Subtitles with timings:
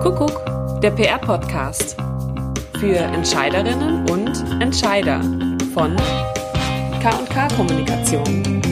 [0.00, 1.94] Kuckuck, der PR-Podcast.
[2.78, 4.30] Für Entscheiderinnen und
[4.62, 5.20] Entscheider
[5.74, 5.94] von
[7.02, 8.62] KK Kommunikation.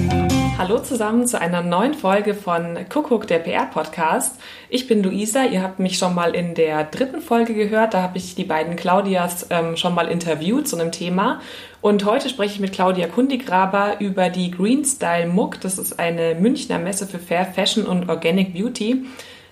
[0.57, 4.41] Hallo zusammen zu einer neuen Folge von Kuckuck, der PR-Podcast.
[4.71, 7.93] Ich bin Luisa, ihr habt mich schon mal in der dritten Folge gehört.
[7.93, 11.43] Da habe ich die beiden Claudias ähm, schon mal interviewt zu einem Thema.
[11.83, 15.61] Und heute spreche ich mit Claudia Kundigraber über die Green Style Muck.
[15.61, 19.05] Das ist eine Münchner Messe für Fair Fashion und Organic Beauty.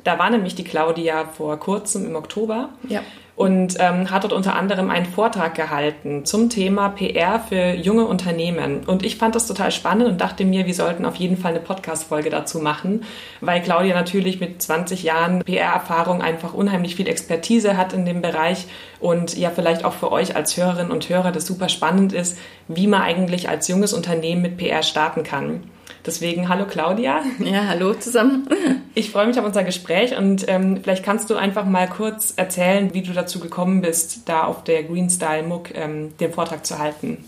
[0.06, 2.68] Da war nämlich die Claudia vor kurzem im Oktober.
[2.88, 3.02] Ja.
[3.34, 8.84] Und ähm, hat dort unter anderem einen Vortrag gehalten zum Thema PR für junge Unternehmen.
[8.86, 11.60] Und ich fand das total spannend und dachte mir, wir sollten auf jeden Fall eine
[11.60, 13.04] Podcast-Folge dazu machen,
[13.42, 18.68] weil Claudia natürlich mit 20 Jahren PR-Erfahrung einfach unheimlich viel Expertise hat in dem Bereich
[19.00, 22.86] und ja vielleicht auch für euch als Hörerinnen und Hörer das super spannend ist, wie
[22.86, 25.64] man eigentlich als junges Unternehmen mit PR starten kann.
[26.06, 27.22] Deswegen hallo Claudia.
[27.44, 28.48] Ja, hallo zusammen.
[28.94, 32.94] Ich freue mich auf unser Gespräch und ähm, vielleicht kannst du einfach mal kurz erzählen,
[32.94, 36.78] wie du dazu gekommen bist, da auf der Green Style Muck ähm, den Vortrag zu
[36.78, 37.24] halten.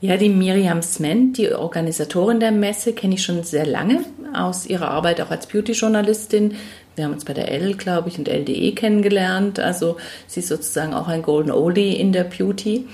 [0.00, 4.90] Ja, die Miriam Sment, die Organisatorin der Messe, kenne ich schon sehr lange aus ihrer
[4.90, 6.56] Arbeit auch als Beauty-Journalistin.
[6.96, 9.60] Wir haben uns bei der L, glaube ich, und LDE kennengelernt.
[9.60, 9.96] Also
[10.26, 12.86] sie ist sozusagen auch ein Golden Oldie in der Beauty.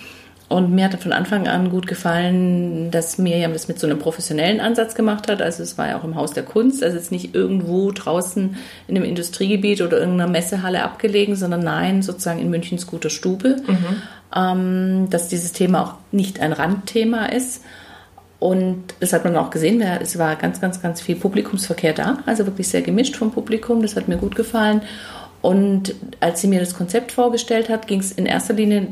[0.48, 4.60] Und mir hat von Anfang an gut gefallen, dass Miriam das mit so einem professionellen
[4.60, 5.42] Ansatz gemacht hat.
[5.42, 8.56] Also es war ja auch im Haus der Kunst, also jetzt nicht irgendwo draußen
[8.88, 13.56] in einem Industriegebiet oder irgendeiner Messehalle abgelegen, sondern nein, sozusagen in Münchens guter Stube.
[13.66, 14.02] Mhm.
[14.34, 17.62] Ähm, dass dieses Thema auch nicht ein Randthema ist.
[18.38, 22.46] Und das hat man auch gesehen, es war ganz, ganz, ganz viel Publikumsverkehr da, also
[22.46, 24.82] wirklich sehr gemischt vom Publikum, das hat mir gut gefallen.
[25.42, 28.88] Und als sie mir das Konzept vorgestellt hat, ging es in erster Linie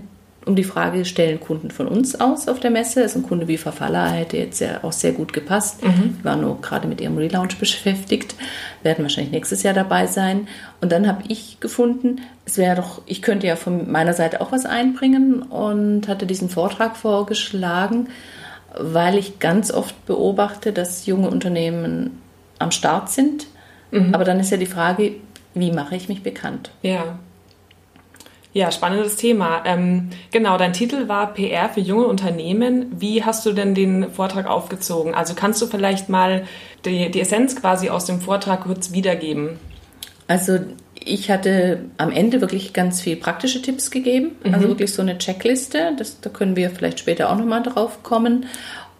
[0.47, 3.02] um die Frage, stellen Kunden von uns aus auf der Messe?
[3.02, 5.84] Also ein Kunde wie Verfaller hätte jetzt ja auch sehr gut gepasst.
[5.84, 6.19] Mhm.
[6.22, 8.36] Waren nur gerade mit ihrem Relaunch beschäftigt,
[8.83, 10.47] werden wahrscheinlich nächstes Jahr dabei sein.
[10.80, 14.53] Und dann habe ich gefunden, es wäre doch, ich könnte ja von meiner Seite auch
[14.53, 18.08] was einbringen und hatte diesen Vortrag vorgeschlagen,
[18.78, 22.22] weil ich ganz oft beobachte, dass junge Unternehmen
[22.60, 23.49] am Start sind.
[23.91, 24.15] Mhm.
[24.15, 25.16] Aber dann ist ja die Frage,
[25.54, 26.70] wie mache ich mich bekannt?
[26.82, 27.19] Ja.
[28.56, 29.65] Ja, spannendes Thema.
[29.67, 32.87] Ähm, genau, dein Titel war PR für junge Unternehmen.
[32.99, 35.15] Wie hast du denn den Vortrag aufgezogen?
[35.15, 36.44] Also kannst du vielleicht mal
[36.87, 39.59] die, die Essenz quasi aus dem Vortrag kurz wiedergeben?
[40.27, 40.59] Also
[40.94, 44.71] ich hatte am Ende wirklich ganz viel praktische Tipps gegeben, also mhm.
[44.71, 45.93] wirklich so eine Checkliste.
[45.99, 48.47] Das, da können wir vielleicht später auch nochmal drauf kommen.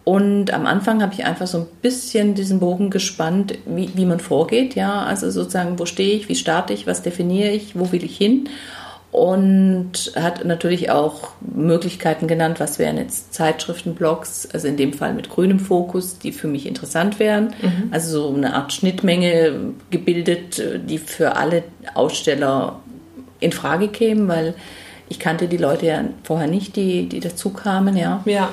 [0.03, 4.19] Und am Anfang habe ich einfach so ein bisschen diesen Bogen gespannt, wie, wie man
[4.19, 4.75] vorgeht.
[4.75, 8.15] Ja, also sozusagen, wo stehe ich, wie starte ich, was definiere ich, wo will ich
[8.15, 8.47] hin?
[9.11, 15.13] Und hat natürlich auch Möglichkeiten genannt, was wären jetzt Zeitschriften, Blogs, also in dem Fall
[15.13, 17.53] mit grünem Fokus, die für mich interessant wären.
[17.61, 17.89] Mhm.
[17.91, 21.63] Also so eine Art Schnittmenge gebildet, die für alle
[21.93, 22.79] Aussteller
[23.39, 24.55] in Frage kämen, weil
[25.09, 28.21] ich kannte die Leute ja vorher nicht, die, die dazu kamen, ja.
[28.25, 28.49] Ja.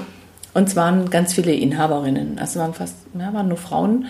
[0.52, 4.06] Und es waren ganz viele Inhaberinnen, also waren fast, ja, waren nur Frauen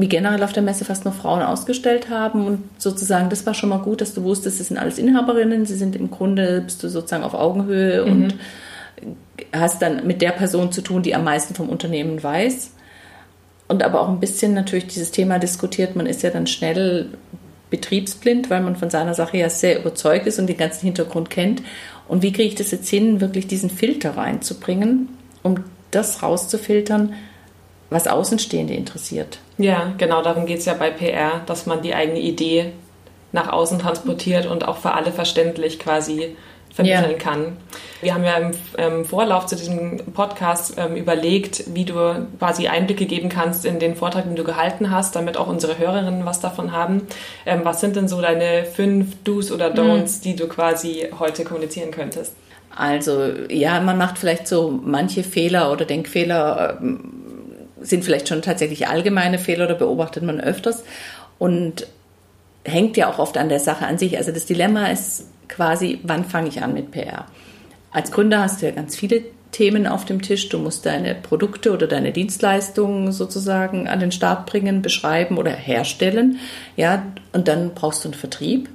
[0.00, 3.68] wie generell auf der Messe fast nur Frauen ausgestellt haben und sozusagen, das war schon
[3.68, 6.88] mal gut, dass du wusstest, sie sind alles Inhaberinnen, sie sind im Grunde, bist du
[6.88, 8.12] sozusagen auf Augenhöhe mhm.
[8.12, 8.34] und
[9.52, 12.72] hast dann mit der Person zu tun, die am meisten vom Unternehmen weiß.
[13.68, 17.06] Und aber auch ein bisschen natürlich dieses Thema diskutiert, man ist ja dann schnell
[17.70, 21.62] betriebsblind, weil man von seiner Sache ja sehr überzeugt ist und den ganzen Hintergrund kennt.
[22.08, 25.08] Und wie kriege ich das jetzt hin, wirklich diesen Filter reinzubringen,
[25.44, 25.60] um
[25.92, 27.14] das rauszufiltern,
[27.90, 29.38] was Außenstehende interessiert.
[29.58, 32.72] Ja, genau, darum geht es ja bei PR, dass man die eigene Idee
[33.32, 36.36] nach außen transportiert und auch für alle verständlich quasi
[36.72, 37.18] vermitteln ja.
[37.18, 37.56] kann.
[38.00, 43.06] Wir haben ja im, im, Vorlauf zu diesem Podcast ähm, überlegt, wie du quasi Einblicke
[43.06, 46.72] geben kannst in den Vortrag, den du gehalten hast, damit auch unsere Hörerinnen was davon
[46.72, 47.02] haben.
[47.44, 50.22] Ähm, was sind denn so deine fünf Do's oder Don'ts, mhm.
[50.22, 52.34] die du quasi heute kommunizieren könntest?
[52.74, 57.19] Also ja, man macht vielleicht so manche Fehler oder Denkfehler ähm,
[57.80, 60.84] sind vielleicht schon tatsächlich allgemeine Fehler oder beobachtet man öfters
[61.38, 61.86] und
[62.64, 64.16] hängt ja auch oft an der Sache an sich.
[64.18, 67.26] Also das Dilemma ist quasi, wann fange ich an mit PR?
[67.90, 70.48] Als Gründer hast du ja ganz viele Themen auf dem Tisch.
[70.48, 76.38] Du musst deine Produkte oder deine Dienstleistungen sozusagen an den Start bringen, beschreiben oder herstellen.
[76.76, 78.68] Ja, und dann brauchst du einen Vertrieb.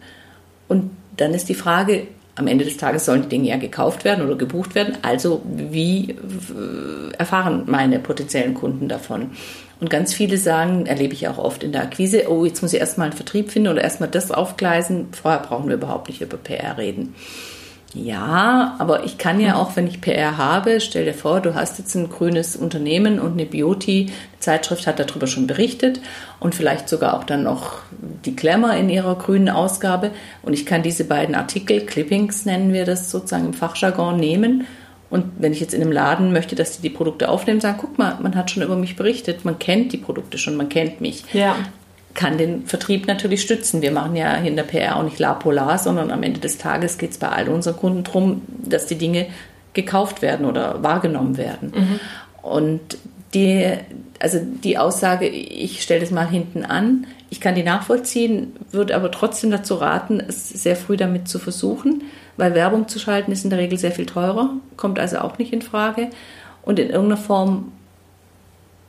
[0.67, 4.25] Und dann ist die Frage, am Ende des Tages sollen die Dinge ja gekauft werden
[4.25, 4.97] oder gebucht werden.
[5.01, 6.15] Also wie
[7.17, 9.31] erfahren meine potenziellen Kunden davon?
[9.79, 12.79] Und ganz viele sagen, erlebe ich auch oft in der Akquise, oh, jetzt muss ich
[12.79, 15.07] erstmal einen Vertrieb finden oder erstmal das aufgleisen.
[15.11, 17.13] Vorher brauchen wir überhaupt nicht über PR reden.
[17.95, 21.79] Ja, aber ich kann ja auch, wenn ich PR habe, stell dir vor, du hast
[21.79, 26.01] jetzt ein grünes Unternehmen und eine Beauty-Zeitschrift hat darüber schon berichtet
[26.41, 27.79] und vielleicht sogar auch dann noch
[28.25, 30.11] die Glamour in ihrer grünen Ausgabe
[30.41, 34.67] und ich kann diese beiden Artikel, Clippings nennen wir das sozusagen im Fachjargon, nehmen
[35.09, 37.97] und wenn ich jetzt in einem Laden möchte, dass die die Produkte aufnehmen, sagen, guck
[37.97, 41.23] mal, man hat schon über mich berichtet, man kennt die Produkte schon, man kennt mich.
[41.31, 41.55] Ja
[42.15, 43.81] kann den Vertrieb natürlich stützen.
[43.81, 46.97] Wir machen ja in der PR auch nicht la polar, sondern am Ende des Tages
[46.97, 49.27] geht es bei all unseren Kunden darum, dass die Dinge
[49.73, 51.73] gekauft werden oder wahrgenommen werden.
[51.75, 51.99] Mhm.
[52.41, 52.97] Und
[53.33, 53.69] die,
[54.19, 59.11] also die Aussage, ich stelle das mal hinten an, ich kann die nachvollziehen, würde aber
[59.11, 62.03] trotzdem dazu raten, es sehr früh damit zu versuchen,
[62.37, 65.51] weil Werbung zu schalten ist in der Regel sehr viel teurer, kommt also auch nicht
[65.51, 66.09] in Frage.
[66.61, 67.73] Und in irgendeiner Form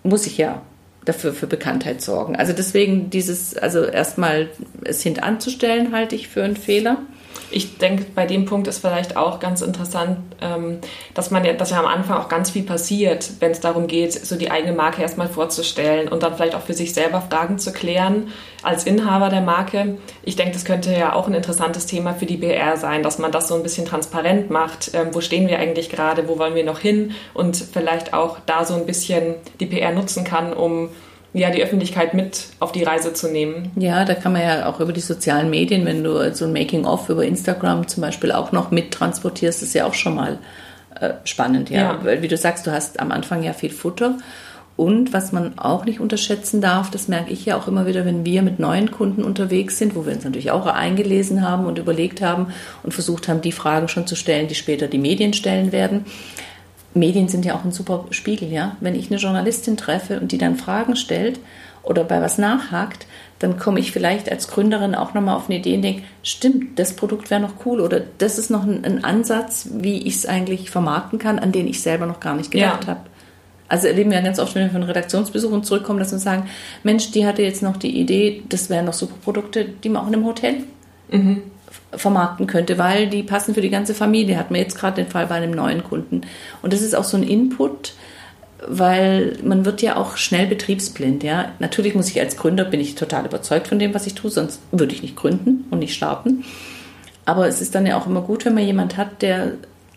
[0.05, 0.62] muss ich ja
[1.06, 2.37] dafür für Bekanntheit sorgen.
[2.37, 4.49] Also deswegen dieses, also erstmal
[4.85, 6.99] es hintanzustellen, halte ich für einen Fehler.
[7.50, 10.78] Ich denke, bei dem Punkt ist vielleicht auch ganz interessant, ähm,
[11.14, 14.12] dass man ja, dass ja am Anfang auch ganz viel passiert, wenn es darum geht,
[14.12, 17.72] so die eigene Marke erstmal vorzustellen und dann vielleicht auch für sich selber Fragen zu
[17.72, 18.32] klären
[18.62, 19.98] als Inhaber der Marke.
[20.22, 23.31] Ich denke, das könnte ja auch ein interessantes Thema für die BR sein, dass man
[23.31, 24.90] das so ein bisschen transparent macht.
[24.94, 26.28] Ähm, wo stehen wir eigentlich gerade?
[26.28, 27.14] Wo wollen wir noch hin?
[27.32, 30.90] Und vielleicht auch da so ein bisschen die PR nutzen kann, um
[31.37, 33.71] ja, die Öffentlichkeit mit auf die Reise zu nehmen.
[33.77, 37.11] Ja, da kann man ja auch über die sozialen Medien, wenn du so ein Making-of
[37.11, 40.38] über Instagram zum Beispiel auch noch mit transportierst, ist ja auch schon mal
[40.99, 41.81] äh, spannend, ja.
[41.81, 42.00] ja.
[42.03, 44.17] Weil, wie du sagst, du hast am Anfang ja viel Futter.
[44.77, 48.25] Und was man auch nicht unterschätzen darf, das merke ich ja auch immer wieder, wenn
[48.25, 52.23] wir mit neuen Kunden unterwegs sind, wo wir uns natürlich auch eingelesen haben und überlegt
[52.23, 52.49] haben
[52.82, 56.06] und versucht haben, die Fragen schon zu stellen, die später die Medien stellen werden
[56.96, 58.76] Medien sind ja auch ein super Spiegel, ja.
[58.81, 61.38] Wenn ich eine Journalistin treffe und die dann Fragen stellt
[61.82, 63.06] oder bei was nachhakt,
[63.38, 66.96] dann komme ich vielleicht als Gründerin auch nochmal auf eine Idee und denke, stimmt, das
[66.96, 70.70] Produkt wäre noch cool oder das ist noch ein, ein Ansatz, wie ich es eigentlich
[70.70, 72.90] vermarkten kann, an den ich selber noch gar nicht gedacht ja.
[72.90, 73.00] habe.
[73.69, 76.48] Also erleben wir ganz oft, wenn wir von Redaktionsbesuchen zurückkommen, dass wir sagen,
[76.82, 80.08] Mensch, die hatte jetzt noch die Idee, das wären noch super Produkte, die man auch
[80.08, 80.64] in einem Hotel
[81.10, 81.43] mhm
[81.93, 84.38] vermarkten könnte, weil die passen für die ganze Familie.
[84.38, 86.23] Hat man jetzt gerade den Fall bei einem neuen Kunden.
[86.62, 87.94] Und das ist auch so ein Input,
[88.67, 91.23] weil man wird ja auch schnell betriebsblind.
[91.23, 94.31] Ja, natürlich muss ich als Gründer bin ich total überzeugt von dem, was ich tue,
[94.31, 96.44] sonst würde ich nicht gründen und nicht starten.
[97.25, 99.53] Aber es ist dann ja auch immer gut, wenn man jemand hat, der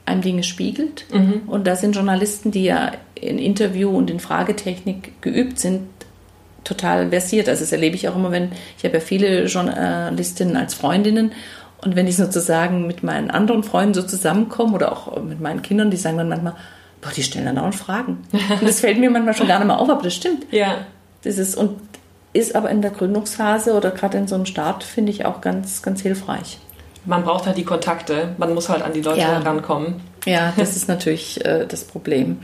[0.05, 1.05] einem Dinge spiegelt.
[1.13, 1.43] Mhm.
[1.47, 5.81] Und da sind Journalisten, die ja in Interview und in Fragetechnik geübt sind,
[6.63, 7.47] total versiert.
[7.47, 11.31] Also das erlebe ich auch immer, wenn ich habe ja viele Journalistinnen als Freundinnen
[11.81, 15.91] und wenn ich sozusagen mit meinen anderen Freunden so zusammenkomme oder auch mit meinen Kindern,
[15.91, 16.55] die sagen dann manchmal,
[17.01, 18.27] boah, die stellen dann auch Fragen.
[18.31, 20.45] Und das fällt mir manchmal schon gar nicht mehr auf, aber das stimmt.
[20.51, 20.85] Ja.
[21.23, 21.79] Das ist, und
[22.33, 25.81] ist aber in der Gründungsphase oder gerade in so einem Start, finde ich auch ganz,
[25.81, 26.59] ganz hilfreich.
[27.05, 29.39] Man braucht halt die Kontakte, man muss halt an die Leute ja.
[29.39, 30.01] rankommen.
[30.25, 32.39] Ja, das ist natürlich äh, das Problem.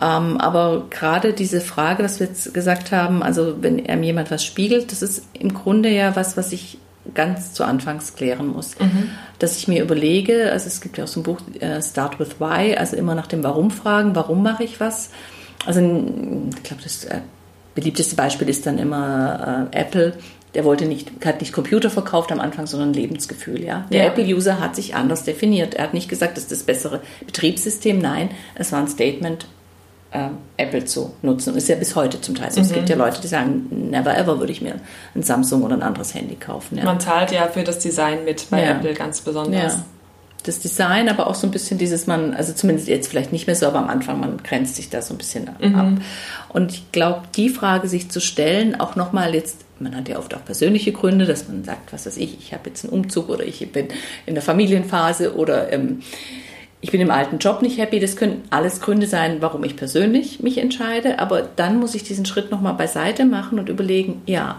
[0.00, 4.44] Ähm, aber gerade diese Frage, was wir jetzt gesagt haben, also wenn einem jemand was
[4.44, 6.78] spiegelt, das ist im Grunde ja was, was ich
[7.14, 8.78] ganz zu Anfangs klären muss.
[8.78, 9.10] Mhm.
[9.38, 12.40] Dass ich mir überlege, also es gibt ja auch so ein Buch, äh, Start with
[12.40, 15.10] Why, also immer nach dem Warum fragen, warum mache ich was.
[15.66, 17.20] Also ich glaube, das äh,
[17.74, 20.14] beliebteste Beispiel ist dann immer äh, Apple.
[20.54, 23.62] Der wollte nicht, hat nicht Computer verkauft am Anfang, sondern Lebensgefühl.
[23.62, 23.86] Ja?
[23.92, 24.08] Der ja.
[24.08, 25.74] Apple-User hat sich anders definiert.
[25.74, 27.98] Er hat nicht gesagt, das ist das bessere Betriebssystem.
[27.98, 29.46] Nein, es war ein Statement
[30.56, 31.56] Apple zu nutzen.
[31.56, 32.60] Ist ja bis heute zum Teil so.
[32.60, 32.66] Mhm.
[32.66, 34.76] Es gibt ja Leute, die sagen, never ever würde ich mir
[35.14, 36.78] ein Samsung oder ein anderes Handy kaufen.
[36.78, 36.84] Ja.
[36.84, 38.72] Man zahlt ja für das Design mit bei ja.
[38.72, 39.74] Apple ganz besonders.
[39.74, 39.84] Ja.
[40.42, 43.54] Das Design, aber auch so ein bisschen dieses, man, also zumindest jetzt vielleicht nicht mehr
[43.54, 45.74] so, aber am Anfang, man grenzt sich da so ein bisschen mhm.
[45.74, 45.88] ab.
[46.48, 50.34] Und ich glaube, die Frage sich zu stellen, auch nochmal jetzt man hat ja oft
[50.34, 53.44] auch persönliche Gründe, dass man sagt, was weiß ich, ich habe jetzt einen Umzug oder
[53.44, 53.88] ich bin
[54.26, 56.02] in der Familienphase oder ähm,
[56.82, 58.00] ich bin im alten Job nicht happy.
[58.00, 61.18] Das können alles Gründe sein, warum ich persönlich mich entscheide.
[61.18, 64.56] Aber dann muss ich diesen Schritt nochmal beiseite machen und überlegen, ja,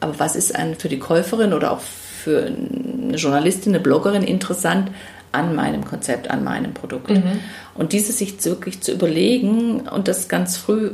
[0.00, 4.90] aber was ist ein, für die Käuferin oder auch für eine Journalistin, eine Bloggerin interessant
[5.32, 7.10] an meinem Konzept, an meinem Produkt?
[7.10, 7.40] Mhm.
[7.74, 10.92] Und dieses sich wirklich zu überlegen und das ganz früh,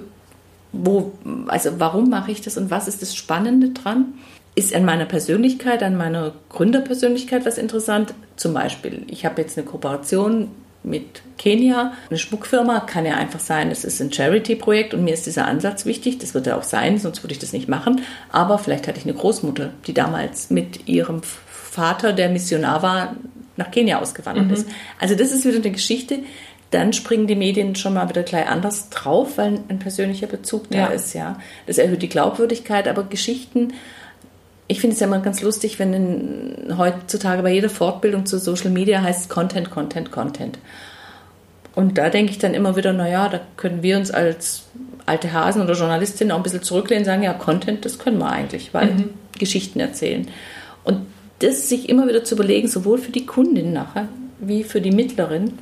[0.73, 1.13] wo,
[1.47, 4.15] also warum mache ich das und was ist das Spannende dran?
[4.57, 8.15] Ist an meiner Persönlichkeit, an meiner Gründerpersönlichkeit was interessant?
[8.37, 10.49] Zum Beispiel, ich habe jetzt eine Kooperation
[10.85, 11.93] mit Kenia.
[12.09, 15.87] Eine Schmuckfirma kann ja einfach sein, es ist ein Charity-Projekt und mir ist dieser Ansatz
[15.87, 16.19] wichtig.
[16.19, 18.03] Das wird ja auch sein, sonst würde ich das nicht machen.
[18.31, 23.17] Aber vielleicht hatte ich eine Großmutter, die damals mit ihrem Vater, der Missionar war,
[23.57, 24.53] nach Kenia ausgewandert mhm.
[24.53, 24.69] ist.
[25.01, 26.21] Also das ist wieder eine Geschichte.
[26.71, 30.79] Dann springen die Medien schon mal wieder gleich anders drauf, weil ein persönlicher Bezug da
[30.79, 30.87] ja.
[30.87, 31.15] ist.
[31.15, 32.89] Ja, das erhöht die Glaubwürdigkeit.
[32.89, 33.73] Aber Geschichten
[34.67, 38.71] ich finde es ja immer ganz lustig, wenn in, heutzutage bei jeder Fortbildung zu Social
[38.71, 40.59] Media heißt Content, Content, Content.
[41.75, 44.65] Und da denke ich dann immer wieder, naja, da können wir uns als
[45.07, 48.31] alte Hasen oder Journalistin auch ein bisschen zurücklehnen und sagen, ja, Content, das können wir
[48.31, 49.11] eigentlich, weil mhm.
[49.39, 50.29] Geschichten erzählen.
[50.85, 51.01] Und
[51.41, 55.59] das sich immer wieder zu überlegen, sowohl für die Kundin nachher wie für die Mittlerin,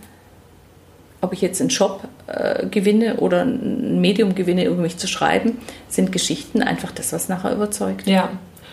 [1.20, 5.58] ob ich jetzt einen Shop äh, gewinne oder ein Medium gewinne, um mich zu schreiben,
[5.88, 8.06] sind Geschichten einfach das, was nachher überzeugt.
[8.06, 8.30] Ja,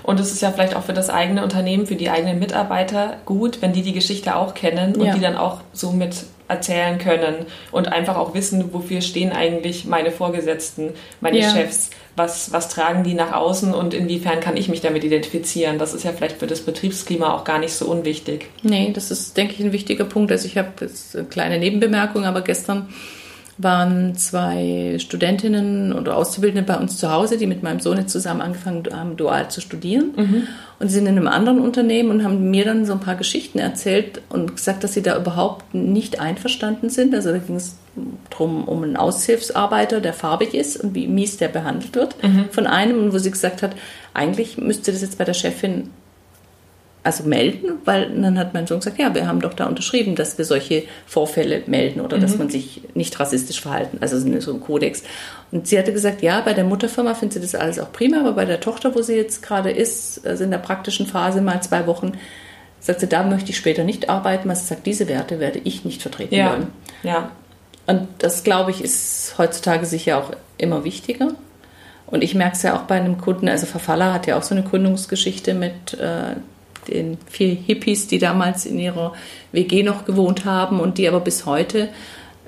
[0.09, 3.61] und es ist ja vielleicht auch für das eigene Unternehmen, für die eigenen Mitarbeiter gut,
[3.61, 5.13] wenn die die Geschichte auch kennen und ja.
[5.13, 6.15] die dann auch so mit
[6.47, 11.51] erzählen können und einfach auch wissen, wofür stehen eigentlich meine Vorgesetzten, meine ja.
[11.51, 15.77] Chefs, was, was tragen die nach außen und inwiefern kann ich mich damit identifizieren.
[15.77, 18.47] Das ist ja vielleicht für das Betriebsklima auch gar nicht so unwichtig.
[18.63, 20.31] Nee, das ist, denke ich, ein wichtiger Punkt.
[20.31, 22.89] Also ich habe jetzt eine kleine Nebenbemerkung, aber gestern
[23.61, 28.39] waren zwei Studentinnen oder Auszubildende bei uns zu Hause, die mit meinem Sohn jetzt zusammen
[28.39, 30.13] angefangen haben, dual zu studieren.
[30.15, 30.47] Mhm.
[30.79, 33.59] Und sie sind in einem anderen Unternehmen und haben mir dann so ein paar Geschichten
[33.59, 37.13] erzählt und gesagt, dass sie da überhaupt nicht einverstanden sind.
[37.13, 37.75] Also da ging es
[38.29, 42.45] darum, um einen Aushilfsarbeiter, der farbig ist und wie mies der behandelt wird mhm.
[42.51, 43.03] von einem.
[43.03, 43.75] Und wo sie gesagt hat,
[44.13, 45.89] eigentlich müsste das jetzt bei der Chefin
[47.09, 50.37] also melden, weil dann hat mein Sohn gesagt, ja, wir haben doch da unterschrieben, dass
[50.37, 52.21] wir solche Vorfälle melden oder mhm.
[52.21, 55.03] dass man sich nicht rassistisch verhalten, also so ein Kodex.
[55.51, 58.33] Und sie hatte gesagt, ja, bei der Mutterfirma findet sie das alles auch prima, aber
[58.33, 61.87] bei der Tochter, wo sie jetzt gerade ist, also in der praktischen Phase mal zwei
[61.87, 62.13] Wochen,
[62.79, 65.83] sagt sie, da möchte ich später nicht arbeiten, weil sie sagt, diese Werte werde ich
[65.83, 66.51] nicht vertreten ja.
[66.51, 66.67] wollen.
[67.01, 67.31] Ja.
[67.87, 71.29] Und das, glaube ich, ist heutzutage sicher auch immer wichtiger.
[72.05, 74.55] Und ich merke es ja auch bei einem Kunden, also Verfaller hat ja auch so
[74.55, 76.35] eine Gründungsgeschichte mit äh,
[76.87, 79.13] den vier Hippies, die damals in ihrer
[79.51, 81.89] WG noch gewohnt haben und die aber bis heute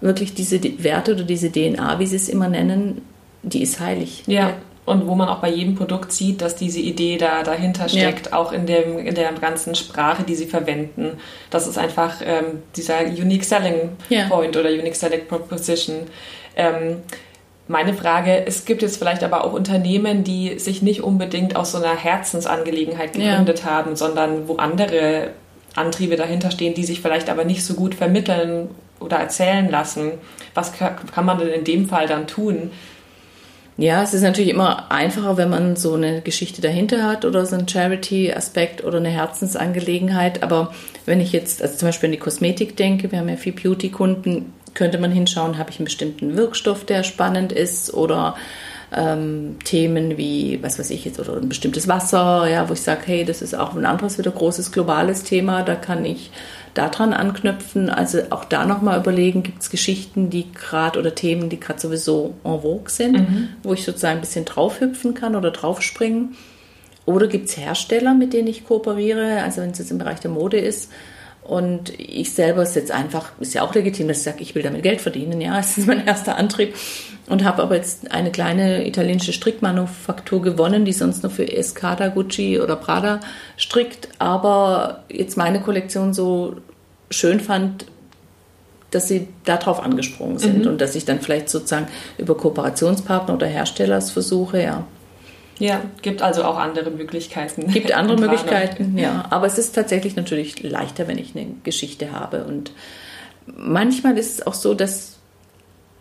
[0.02, 3.02] wirklich diese Werte oder diese DNA, wie sie es immer nennen,
[3.44, 4.24] die ist heilig.
[4.28, 4.54] Ja.
[4.84, 8.34] Und wo man auch bei jedem Produkt sieht, dass diese Idee da dahinter steckt, ja.
[8.34, 11.20] auch in, dem, in der ganzen Sprache, die sie verwenden.
[11.52, 14.28] Das ist einfach ähm, dieser Unique Selling ja.
[14.28, 16.08] Point oder Unique Selling Proposition.
[16.56, 16.98] Ähm,
[17.68, 21.78] meine Frage, es gibt jetzt vielleicht aber auch Unternehmen, die sich nicht unbedingt aus so
[21.78, 23.66] einer Herzensangelegenheit gegründet ja.
[23.66, 25.30] haben, sondern wo andere
[25.76, 30.14] Antriebe dahinter stehen, die sich vielleicht aber nicht so gut vermitteln oder erzählen lassen.
[30.54, 32.72] Was kann man denn in dem Fall dann tun?
[33.78, 37.56] Ja, es ist natürlich immer einfacher, wenn man so eine Geschichte dahinter hat oder so
[37.56, 40.44] einen Charity-Aspekt oder eine Herzensangelegenheit.
[40.44, 40.74] Aber
[41.06, 44.54] wenn ich jetzt also zum Beispiel an die Kosmetik denke, wir haben ja viel Beauty-Kunden,
[44.74, 48.36] könnte man hinschauen, habe ich einen bestimmten Wirkstoff, der spannend ist oder
[48.94, 53.02] ähm, Themen wie, was weiß ich jetzt, oder ein bestimmtes Wasser, ja, wo ich sage,
[53.06, 56.32] hey, das ist auch ein anderes wieder großes globales Thema, da kann ich
[56.74, 57.90] daran anknüpfen.
[57.90, 62.36] Also auch da nochmal überlegen, gibt es Geschichten, die gerade oder Themen, die gerade sowieso
[62.44, 63.50] en vogue sind, mhm.
[63.64, 66.36] wo ich sozusagen ein bisschen draufhüpfen kann oder draufspringen.
[67.06, 70.32] Oder gibt es Hersteller, mit denen ich kooperiere, also wenn es jetzt im Bereich der
[70.32, 70.92] Mode ist,
[71.44, 74.62] und ich selber ist jetzt einfach, ist ja auch legitim, dass ich sage, ich will
[74.62, 75.42] damit Geld verdienen.
[75.42, 76.76] Ja, es ist mein erster Antrieb.
[77.28, 82.60] Und habe aber jetzt eine kleine italienische Strickmanufaktur gewonnen, die sonst nur für Escada, Gucci
[82.60, 83.22] oder Prada
[83.58, 84.10] strickt.
[84.20, 86.58] Aber jetzt meine Kollektion so
[87.10, 87.86] schön fand,
[88.92, 90.72] dass sie darauf angesprungen sind mhm.
[90.72, 94.86] und dass ich dann vielleicht sozusagen über Kooperationspartner oder Hersteller versuche, ja,
[95.62, 97.68] ja, gibt also auch andere Möglichkeiten.
[97.72, 99.26] Gibt andere Möglichkeiten, ja.
[99.30, 102.46] Aber es ist tatsächlich natürlich leichter, wenn ich eine Geschichte habe.
[102.46, 102.72] Und
[103.46, 105.18] manchmal ist es auch so, dass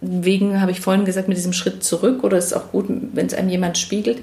[0.00, 3.26] wegen, habe ich vorhin gesagt, mit diesem Schritt zurück, oder es ist auch gut, wenn
[3.26, 4.18] es einem jemand spiegelt,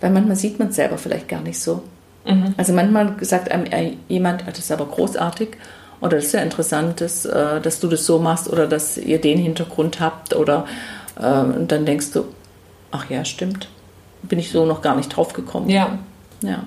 [0.00, 1.82] weil manchmal sieht man es selber vielleicht gar nicht so.
[2.24, 2.54] Mhm.
[2.56, 3.66] Also manchmal sagt einem
[4.08, 5.50] jemand, ah, das ist aber großartig
[6.00, 9.20] oder das ist ja interessant, dass, äh, dass du das so machst oder dass ihr
[9.20, 10.66] den Hintergrund habt oder
[11.20, 12.24] äh, und dann denkst du,
[12.90, 13.68] ach ja, stimmt
[14.22, 15.68] bin ich so noch gar nicht drauf gekommen.
[15.70, 15.98] Ja.
[16.42, 16.64] Ja.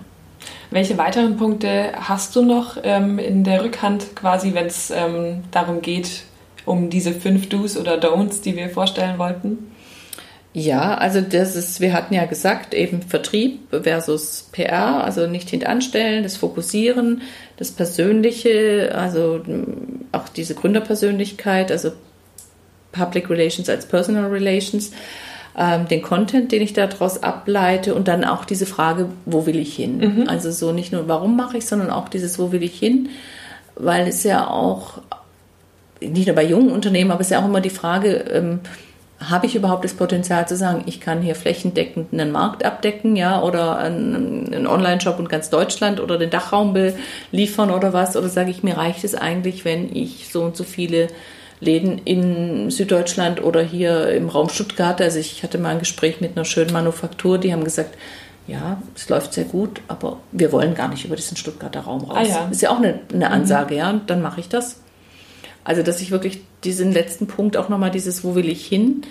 [0.69, 5.81] Welche weiteren Punkte hast du noch ähm, in der Rückhand quasi, wenn es ähm, darum
[5.81, 6.23] geht,
[6.65, 9.71] um diese fünf Do's oder Don'ts, die wir vorstellen wollten?
[10.53, 16.23] Ja, also das ist, wir hatten ja gesagt, eben Vertrieb versus PR, also nicht hintanstellen,
[16.23, 17.21] das Fokussieren,
[17.55, 19.41] das Persönliche, also
[20.11, 21.93] auch diese Gründerpersönlichkeit, also
[22.91, 24.91] Public Relations als Personal Relations
[25.57, 29.75] ähm, den Content, den ich daraus ableite und dann auch diese Frage, wo will ich
[29.75, 29.97] hin?
[29.97, 30.29] Mhm.
[30.29, 33.09] Also so nicht nur, warum mache ich, sondern auch dieses, wo will ich hin?
[33.75, 34.99] Weil es ja auch,
[35.99, 38.59] nicht nur bei jungen Unternehmen, aber es ist ja auch immer die Frage, ähm,
[39.29, 43.41] habe ich überhaupt das Potenzial zu sagen, ich kann hier flächendeckend einen Markt abdecken, ja,
[43.41, 46.73] oder einen, einen Online-Shop in ganz Deutschland oder den Dachraum
[47.31, 48.17] beliefern oder was?
[48.17, 51.07] Oder sage ich, mir reicht es eigentlich, wenn ich so und so viele
[51.61, 54.99] Läden in Süddeutschland oder hier im Raum Stuttgart.
[54.99, 57.97] Also ich hatte mal ein Gespräch mit einer schönen Manufaktur, die haben gesagt,
[58.47, 62.17] ja, es läuft sehr gut, aber wir wollen gar nicht über diesen Stuttgarter Raum raus.
[62.19, 62.47] Ah, ja.
[62.49, 64.81] Ist ja auch eine, eine Ansage, ja, und dann mache ich das.
[65.63, 69.03] Also, dass ich wirklich diesen letzten Punkt auch nochmal dieses, wo will ich hin,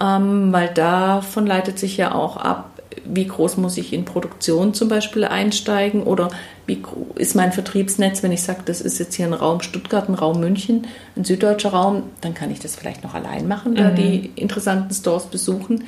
[0.00, 2.75] ähm, weil davon leitet sich ja auch ab,
[3.08, 6.30] wie groß muss ich in Produktion zum Beispiel einsteigen oder
[6.66, 6.82] wie
[7.16, 10.40] ist mein Vertriebsnetz, wenn ich sage, das ist jetzt hier ein Raum Stuttgart, ein Raum
[10.40, 10.86] München,
[11.16, 15.26] ein süddeutscher Raum, dann kann ich das vielleicht noch allein machen, da die interessanten Stores
[15.26, 15.84] besuchen.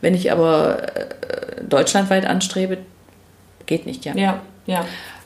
[0.00, 2.78] Wenn ich aber äh, deutschlandweit anstrebe,
[3.66, 4.14] geht nicht, ja.
[4.14, 4.84] Ja, ja.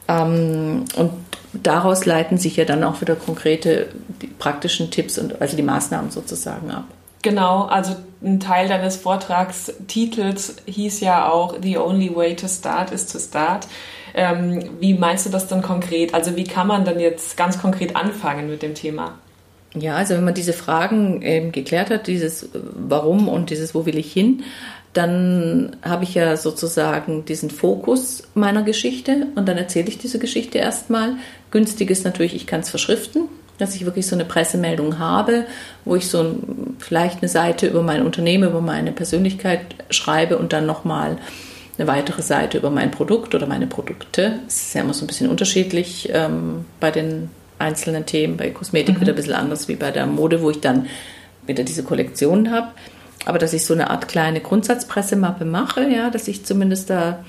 [0.09, 1.11] Ähm, und
[1.52, 3.88] daraus leiten sich ja dann auch wieder konkrete
[4.38, 6.85] praktischen Tipps und also die Maßnahmen sozusagen ab.
[7.22, 13.06] Genau, also ein Teil deines Vortragstitels hieß ja auch The only way to start is
[13.06, 13.66] to start.
[14.14, 16.14] Ähm, wie meinst du das dann konkret?
[16.14, 19.18] Also wie kann man dann jetzt ganz konkret anfangen mit dem Thema?
[19.74, 23.98] Ja, also wenn man diese Fragen eben geklärt hat, dieses Warum und dieses Wo will
[23.98, 24.42] ich hin,
[24.92, 30.58] dann habe ich ja sozusagen diesen Fokus meiner Geschichte und dann erzähle ich diese Geschichte
[30.58, 31.14] erstmal.
[31.52, 33.28] Günstig ist natürlich, ich kann es verschriften,
[33.61, 35.45] dass ich wirklich so eine Pressemeldung habe,
[35.85, 40.52] wo ich so ein, vielleicht eine Seite über mein Unternehmen, über meine Persönlichkeit schreibe und
[40.52, 41.19] dann nochmal
[41.79, 44.40] eine weitere Seite über mein Produkt oder meine Produkte.
[44.47, 48.37] Es ist ja immer so ein bisschen unterschiedlich ähm, bei den einzelnen Themen.
[48.37, 50.87] Bei Kosmetik wieder ein bisschen anders wie bei der Mode, wo ich dann
[51.47, 52.69] wieder diese Kollektionen habe.
[53.26, 57.25] Aber dass ich so eine Art kleine Grundsatzpressemappe mache, ja, dass ich zumindest da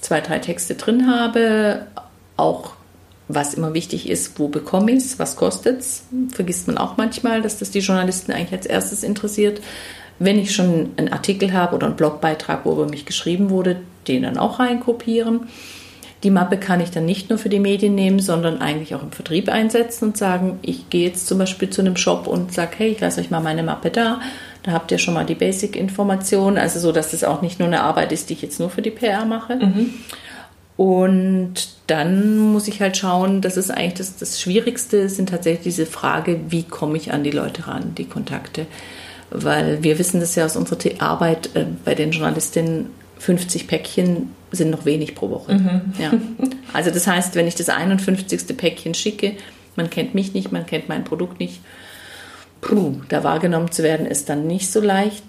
[0.00, 1.86] zwei, drei Texte drin habe,
[2.36, 2.72] auch
[3.28, 7.40] was immer wichtig ist, wo bekomme ich es, was kostet es, vergisst man auch manchmal,
[7.42, 9.60] dass das die Journalisten eigentlich als erstes interessiert.
[10.18, 13.76] Wenn ich schon einen Artikel habe oder einen Blogbeitrag, wo über mich geschrieben wurde,
[14.06, 15.48] den dann auch reinkopieren.
[16.22, 19.12] Die Mappe kann ich dann nicht nur für die Medien nehmen, sondern eigentlich auch im
[19.12, 22.88] Vertrieb einsetzen und sagen, ich gehe jetzt zum Beispiel zu einem Shop und sage, hey,
[22.92, 24.20] ich lasse euch mal meine Mappe da.
[24.62, 27.82] Da habt ihr schon mal die Basic-Informationen, also so, dass das auch nicht nur eine
[27.82, 29.58] Arbeit ist, die ich jetzt nur für die PR mache.
[30.76, 35.86] Und dann muss ich halt schauen, das ist eigentlich das, das Schwierigste, sind tatsächlich diese
[35.86, 38.66] Frage, wie komme ich an die Leute ran, die Kontakte.
[39.30, 44.70] Weil wir wissen das ja aus unserer Arbeit äh, bei den Journalistinnen, 50 Päckchen sind
[44.70, 45.52] noch wenig pro Woche.
[45.98, 46.12] Ja.
[46.72, 48.56] Also das heißt, wenn ich das 51.
[48.56, 49.36] Päckchen schicke,
[49.76, 51.60] man kennt mich nicht, man kennt mein Produkt nicht,
[52.60, 55.22] puh, da wahrgenommen zu werden, ist dann nicht so leicht.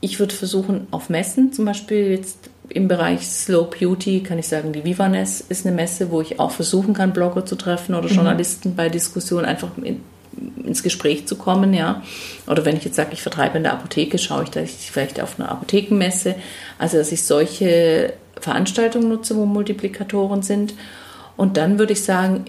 [0.00, 4.72] Ich würde versuchen, auf Messen, zum Beispiel jetzt im Bereich Slow Beauty, kann ich sagen,
[4.72, 8.74] die Vivanes ist eine Messe, wo ich auch versuchen kann, Blogger zu treffen oder Journalisten
[8.74, 10.00] bei Diskussionen einfach in,
[10.64, 12.02] ins Gespräch zu kommen, ja.
[12.46, 15.20] Oder wenn ich jetzt sage, ich vertreibe in der Apotheke, schaue ich, dass ich vielleicht
[15.20, 16.34] auf einer Apothekenmesse,
[16.78, 20.74] also dass ich solche Veranstaltungen nutze, wo Multiplikatoren sind.
[21.36, 22.44] Und dann würde ich sagen,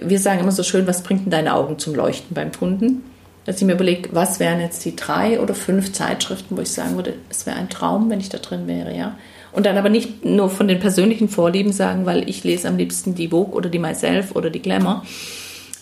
[0.00, 3.02] wir sagen immer so schön, was bringt denn deine Augen zum Leuchten beim Kunden?
[3.44, 6.94] Dass ich mir überlege, was wären jetzt die drei oder fünf Zeitschriften, wo ich sagen
[6.96, 9.16] würde, es wäre ein Traum, wenn ich da drin wäre, ja.
[9.52, 13.14] Und dann aber nicht nur von den persönlichen Vorlieben sagen, weil ich lese am liebsten
[13.14, 15.02] die Vogue oder die Myself oder die Glamour,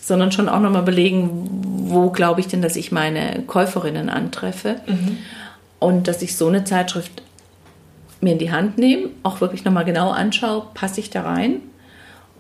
[0.00, 1.28] sondern schon auch nochmal überlegen,
[1.86, 4.76] wo glaube ich denn, dass ich meine Käuferinnen antreffe.
[5.78, 7.22] Und dass ich so eine Zeitschrift
[8.20, 11.60] mir in die Hand nehme, auch wirklich nochmal genau anschaue, passe ich da rein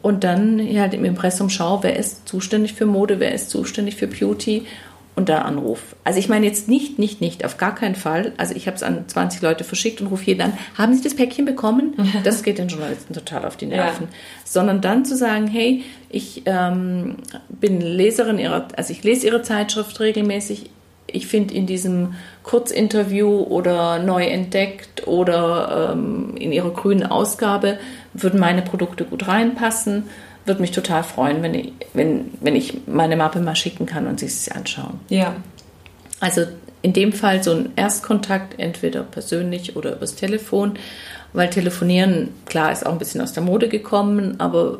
[0.02, 4.06] und dann halt im Impressum schaue, wer ist zuständig für Mode, wer ist zuständig für
[4.06, 4.66] Beauty
[5.24, 5.80] da anruf.
[6.04, 8.32] Also ich meine jetzt nicht, nicht, nicht, auf gar keinen Fall.
[8.36, 11.14] Also ich habe es an 20 Leute verschickt und rufe jeden an, haben Sie das
[11.14, 11.94] Päckchen bekommen?
[12.24, 14.08] Das geht den Journalisten total auf die Nerven.
[14.10, 14.16] Ja.
[14.44, 17.16] Sondern dann zu sagen, hey, ich ähm,
[17.48, 20.70] bin Leserin ihrer, also ich lese Ihre Zeitschrift regelmäßig,
[21.06, 27.78] ich finde in diesem Kurzinterview oder neu entdeckt oder ähm, in ihrer grünen Ausgabe
[28.12, 30.04] würden meine Produkte gut reinpassen.
[30.46, 34.20] Würde mich total freuen, wenn ich, wenn, wenn ich meine Mappe mal schicken kann und
[34.20, 35.00] sie sich anschauen.
[35.08, 35.36] Ja.
[36.18, 36.42] Also
[36.82, 40.78] in dem Fall so ein Erstkontakt, entweder persönlich oder übers Telefon,
[41.32, 44.78] weil telefonieren, klar, ist auch ein bisschen aus der Mode gekommen, aber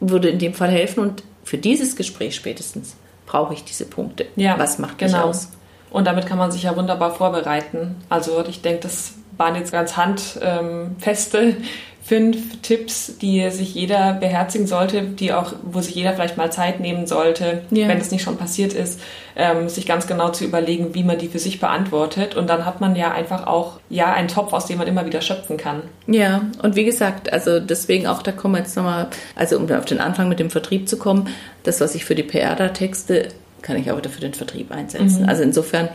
[0.00, 4.26] würde in dem Fall helfen und für dieses Gespräch spätestens brauche ich diese Punkte.
[4.36, 5.24] Ja, Was macht mich genau.
[5.24, 5.50] aus?
[5.90, 7.96] Und damit kann man sich ja wunderbar vorbereiten.
[8.08, 11.56] Also ich denke, das waren jetzt ganz handfeste
[12.04, 16.80] fünf Tipps, die sich jeder beherzigen sollte, die auch, wo sich jeder vielleicht mal Zeit
[16.80, 17.86] nehmen sollte, Ja.
[17.86, 18.98] wenn es nicht schon passiert ist,
[19.36, 22.34] ähm, sich ganz genau zu überlegen, wie man die für sich beantwortet.
[22.34, 25.20] Und dann hat man ja einfach auch ja einen Topf, aus dem man immer wieder
[25.20, 25.82] schöpfen kann.
[26.06, 29.84] Ja, und wie gesagt, also deswegen auch, da kommen wir jetzt nochmal, also um auf
[29.84, 31.28] den Anfang mit dem Vertrieb zu kommen,
[31.64, 33.28] das, was ich für die PR da texte,
[33.60, 35.28] kann ich auch wieder für den Vertrieb einsetzen.
[35.28, 35.90] Also insofern,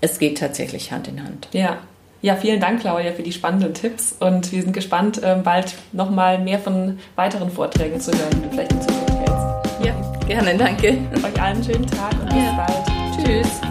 [0.00, 1.48] es geht tatsächlich Hand in Hand.
[1.52, 1.76] Ja.
[2.20, 4.16] Ja, vielen Dank, Claudia, für die spannenden Tipps.
[4.18, 8.80] Und wir sind gespannt, ähm, bald nochmal mehr von weiteren Vorträgen zu hören, vielleicht in
[8.82, 9.84] Zukunft hältst.
[9.84, 9.94] Ja,
[10.26, 10.88] gerne, danke.
[10.88, 12.66] Euch allen einen schönen Tag und bis Ja.
[12.66, 13.24] bald.
[13.26, 13.67] Tschüss.